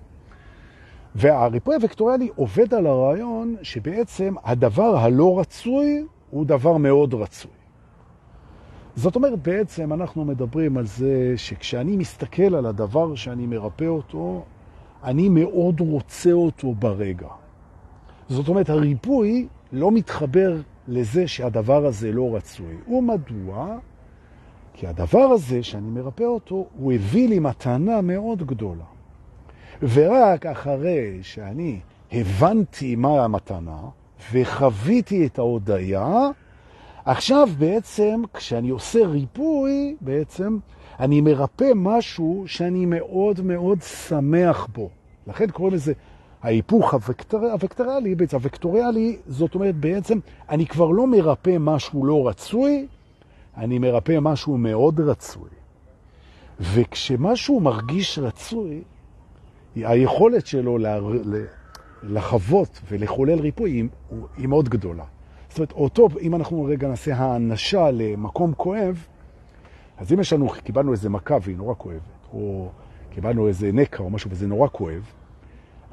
[1.15, 7.51] והריפוי הוקטוריאלי עובד על הרעיון שבעצם הדבר הלא רצוי הוא דבר מאוד רצוי.
[8.97, 14.45] זאת אומרת, בעצם אנחנו מדברים על זה שכשאני מסתכל על הדבר שאני מרפא אותו,
[15.05, 17.29] אני מאוד רוצה אותו ברגע.
[18.29, 20.57] זאת אומרת, הריפוי לא מתחבר
[20.89, 22.75] לזה שהדבר הזה לא רצוי.
[22.89, 23.79] ומדוע?
[24.73, 28.85] כי הדבר הזה שאני מרפא אותו, הוא הביא לי מתנה מאוד גדולה.
[29.83, 31.81] ורק אחרי שאני
[32.13, 33.81] הבנתי מה המתנה
[34.33, 36.31] וחוויתי את ההודעה,
[37.05, 40.59] עכשיו בעצם כשאני עושה ריפוי, בעצם
[41.01, 44.91] אני מרפא משהו שאני מאוד מאוד שמח בו.
[45.27, 45.93] לכן קוראים לזה
[46.45, 47.41] ההיפוך הוקטור...
[47.63, 52.87] הוקטוריאלי, בעצם הוקטוריאלי, זאת אומרת בעצם אני כבר לא מרפא משהו לא רצוי,
[53.57, 55.49] אני מרפא משהו מאוד רצוי.
[56.61, 58.83] וכשמשהו מרגיש רצוי,
[59.77, 60.79] היכולת שלו
[62.03, 63.85] לחוות ולחולל ריפוי היא,
[64.37, 65.05] היא מאוד גדולה.
[65.49, 69.07] זאת אומרת, אותו, אם אנחנו רגע נעשה האנשה למקום כואב,
[69.99, 72.01] אז אם יש לנו, קיבלנו איזה מכה והיא נורא כואבת,
[72.33, 72.71] או
[73.11, 75.13] קיבלנו איזה נקע או משהו וזה נורא כואב,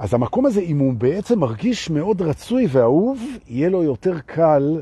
[0.01, 4.81] אז המקום הזה, אם הוא בעצם מרגיש מאוד רצוי ואהוב, יהיה לו יותר קל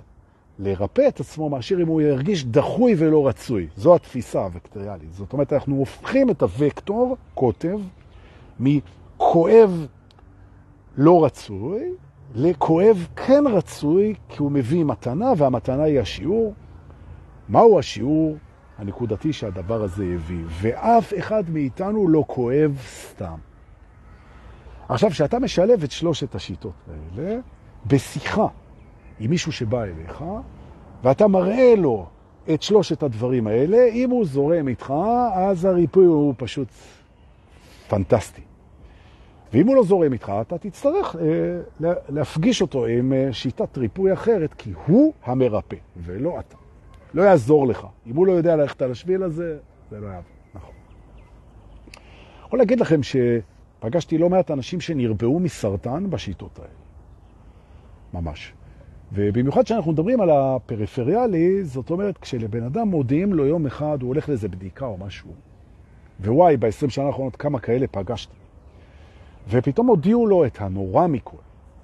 [0.59, 3.67] לרפא את עצמו מאשר אם הוא ירגיש דחוי ולא רצוי.
[3.77, 5.13] זו התפיסה הוקטוריאלית.
[5.13, 7.79] זאת אומרת, אנחנו הופכים את הוקטור, קוטב,
[8.59, 9.87] מכואב
[10.97, 11.81] לא רצוי,
[12.35, 16.53] לכואב כן רצוי, כי הוא מביא מתנה, והמתנה היא השיעור.
[17.49, 18.37] מהו השיעור
[18.77, 20.45] הנקודתי שהדבר הזה הביא?
[20.61, 22.77] ואף אחד מאיתנו לא כואב
[23.09, 23.48] סתם.
[24.89, 27.39] עכשיו, כשאתה משלב את שלושת השיטות האלה
[27.85, 28.47] בשיחה
[29.19, 30.23] עם מישהו שבא אליך,
[31.03, 32.07] ואתה מראה לו
[32.53, 34.93] את שלושת הדברים האלה, אם הוא זורם איתך,
[35.33, 36.67] אז הריפוי הוא פשוט
[37.87, 38.41] פנטסטי.
[39.53, 44.53] ואם הוא לא זורם איתך, אתה תצטרך אה, להפגיש אותו עם אה, שיטת ריפוי אחרת,
[44.53, 46.55] כי הוא המרפא, ולא אתה.
[47.13, 47.87] לא יעזור לך.
[48.07, 49.57] אם הוא לא יודע ללכת על השביל הזה,
[49.89, 50.31] זה לא יעבור.
[50.53, 50.73] נכון.
[52.45, 53.03] יכול להגיד לכם
[53.79, 56.69] שפגשתי לא מעט אנשים שנרפאו מסרטן בשיטות האלה.
[58.13, 58.53] ממש.
[59.13, 64.29] ובמיוחד כשאנחנו מדברים על הפריפריאלי, זאת אומרת, כשלבן אדם מודיעים לו יום אחד, הוא הולך
[64.29, 65.29] לאיזה בדיקה או משהו,
[66.19, 68.35] ווואי, ב-20 שנה האחרונות כמה כאלה פגשתי.
[69.49, 71.37] ופתאום הודיעו לו את הנורא מכל.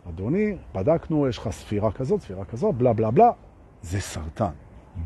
[0.10, 3.32] אדוני, בדקנו, יש לך ספירה כזאת, ספירה כזאת, בלה בלה בלה,
[3.82, 4.52] זה סרטן.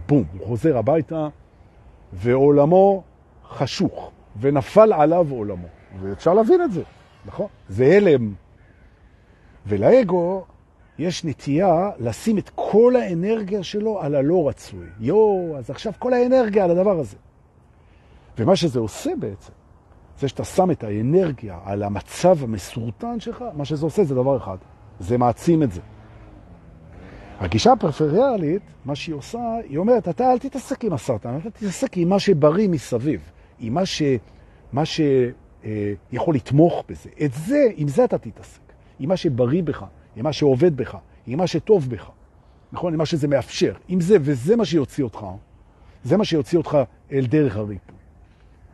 [0.07, 1.27] בום, הוא חוזר הביתה,
[2.13, 3.03] ועולמו
[3.49, 5.78] חשוך, ונפל עליו עולמו.
[6.01, 6.81] ואפשר להבין את זה,
[7.25, 7.47] נכון?
[7.69, 8.33] זה הלם.
[9.65, 10.45] ולאגו
[10.99, 14.85] יש נטייה לשים את כל האנרגיה שלו על הלא רצוי.
[14.99, 17.17] יו, אז עכשיו כל האנרגיה על הדבר הזה.
[18.37, 19.53] ומה שזה עושה בעצם,
[20.19, 24.57] זה שאתה שם את האנרגיה על המצב המסורטן שלך, מה שזה עושה זה דבר אחד,
[24.99, 25.81] זה מעצים את זה.
[27.39, 32.09] הגישה הפרפריאלית, מה שהיא עושה, היא אומרת, אתה אל תתעסק עם הסרטן, אתה תתעסק עם
[32.09, 34.01] מה שבריא מסביב, עם מה, ש,
[34.73, 34.85] מה
[35.65, 35.93] אה,
[36.33, 37.09] לתמוך בזה.
[37.25, 38.61] את זה, עם זה אתה תתעסק,
[38.99, 42.09] עם מה שבריא בך, עם מה שעובד בך, עם מה שטוב בך.
[42.71, 42.95] נכון?
[42.95, 43.73] מה שזה מאפשר.
[43.89, 45.25] אם זה, וזה מה שיוציא אותך,
[46.03, 46.77] זה מה שיוציא אותך
[47.11, 47.95] אל דרך הריפוי.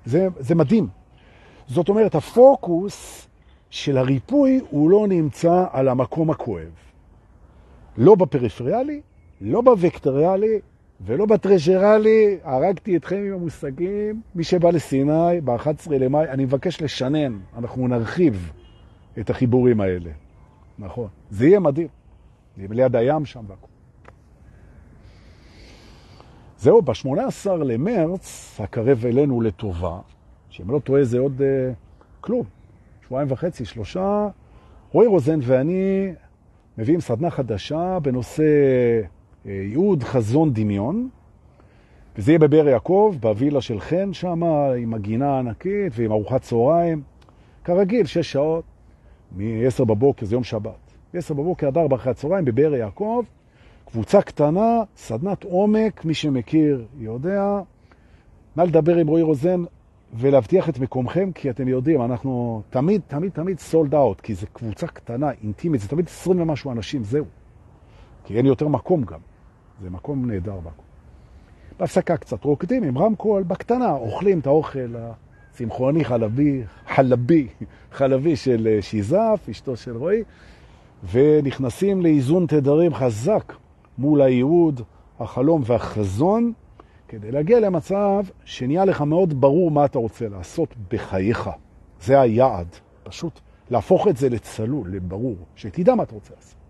[0.05, 0.87] זה, זה מדהים.
[1.67, 3.27] זאת אומרת, הפוקוס
[3.69, 6.71] של הריפוי הוא לא נמצא על המקום הכואב.
[7.97, 9.01] לא בפריפריאלי,
[9.41, 10.59] לא בווקטוריאלי
[11.01, 12.37] ולא בטרז'רלי.
[12.43, 14.21] הרגתי אתכם עם המושגים.
[14.35, 18.51] מי שבא לסיני ב-11 למאי, אני מבקש לשנן, אנחנו נרחיב
[19.19, 20.09] את החיבורים האלה.
[20.79, 21.07] נכון.
[21.31, 21.87] זה יהיה מדהים.
[22.57, 23.67] ליד הים שם והכל.
[26.57, 29.99] זהו, ב-18 למרץ, הקרב אלינו לטובה,
[30.49, 31.73] שאם לא טועה זה עוד uh,
[32.21, 32.43] כלום,
[33.05, 34.27] שבועיים וחצי, שלושה,
[34.91, 36.13] רועי רוזן ואני
[36.77, 38.43] מביאים סדנה חדשה בנושא
[39.45, 41.09] ייעוד חזון דמיון,
[42.17, 44.43] וזה יהיה בבאר יעקב, בווילה של חן שם,
[44.77, 47.01] עם הגינה הענקית ועם ארוחת צהריים.
[47.63, 48.63] כרגיל, שש שעות,
[49.37, 50.93] מ-10 בבוקר, זה יום שבת.
[51.13, 53.23] מ-10 בבוקר עד 4 אחרי הצהריים בבאר יעקב,
[53.85, 57.59] קבוצה קטנה, סדנת עומק, מי שמכיר יודע.
[58.55, 59.63] נא לדבר עם רועי רוזן
[60.13, 64.87] ולהבטיח את מקומכם, כי אתם יודעים, אנחנו תמיד, תמיד, תמיד סולד אאוט, כי זו קבוצה
[64.87, 67.25] קטנה, אינטימית, זה תמיד 20 ומשהו אנשים, זהו.
[68.23, 69.19] כי אין יותר מקום גם.
[69.81, 70.85] זה מקום נהדר מקום.
[71.79, 74.95] בהפסקה קצת רוקדים עם רמקול, בקטנה, אוכלים את האוכל
[75.51, 77.47] הצמחוני חלבי, חלבי,
[77.91, 80.23] חלבי של אה, שיזף, אשתו של רועי,
[81.11, 83.53] ונכנסים לאיזון תדרים חזק
[83.97, 84.81] מול הייעוד,
[85.19, 86.53] החלום והחזון,
[87.07, 91.49] כדי להגיע למצב שנהיה לך מאוד ברור מה אתה רוצה לעשות בחייך.
[92.01, 92.67] זה היעד.
[93.03, 96.64] פשוט להפוך את זה לצלול, לברור, שתדע מה אתה רוצה לעשות.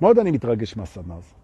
[0.00, 1.34] מאוד אני מתרגש מהסדנה הזאת.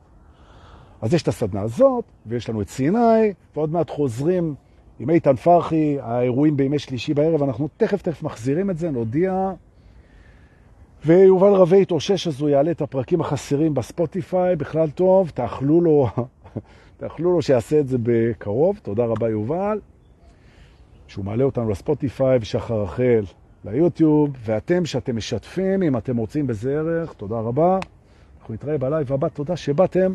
[1.03, 4.55] אז יש את הסדנה הזאת, ויש לנו את סיני, ועוד מעט חוזרים
[4.99, 9.53] עם איתן פרחי, האירועים בימי שלישי בערב, אנחנו תכף תכף מחזירים את זה, נודיע.
[11.07, 16.09] ויובל רבי התאושש, אז הוא יעלה את הפרקים החסרים בספוטיפיי, בכלל טוב, תאכלו לו,
[17.01, 19.81] תאכלו לו שיעשה את זה בקרוב, תודה רבה יובל,
[21.07, 23.25] שהוא מעלה אותנו לספוטיפיי ושחר רחל
[23.65, 27.79] ליוטיוב, ואתם שאתם משתפים, אם אתם רוצים בזה ערך, תודה רבה.
[28.43, 30.15] אנחנו נתראה בלייב הבא, תודה שבאתם.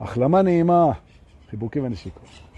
[0.00, 0.84] החלמה נעימה,
[1.50, 2.49] חיבוקים ונשיקות.